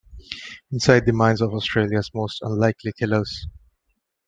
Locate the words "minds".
1.13-1.41